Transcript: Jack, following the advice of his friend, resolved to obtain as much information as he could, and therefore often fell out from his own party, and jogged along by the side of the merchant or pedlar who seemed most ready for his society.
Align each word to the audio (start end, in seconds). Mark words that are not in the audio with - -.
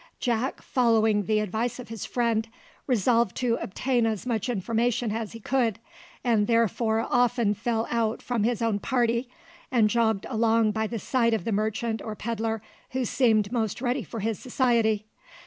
Jack, 0.19 0.63
following 0.63 1.25
the 1.25 1.37
advice 1.37 1.77
of 1.77 1.89
his 1.89 2.07
friend, 2.07 2.49
resolved 2.87 3.35
to 3.37 3.59
obtain 3.61 4.07
as 4.07 4.25
much 4.25 4.49
information 4.49 5.11
as 5.11 5.33
he 5.33 5.39
could, 5.39 5.77
and 6.23 6.47
therefore 6.47 7.05
often 7.07 7.53
fell 7.53 7.85
out 7.91 8.19
from 8.19 8.41
his 8.43 8.63
own 8.63 8.79
party, 8.79 9.29
and 9.71 9.91
jogged 9.91 10.25
along 10.27 10.71
by 10.71 10.87
the 10.87 10.97
side 10.97 11.35
of 11.35 11.45
the 11.45 11.51
merchant 11.51 12.01
or 12.01 12.15
pedlar 12.15 12.63
who 12.93 13.05
seemed 13.05 13.51
most 13.51 13.79
ready 13.79 14.01
for 14.01 14.21
his 14.21 14.39
society. 14.39 15.05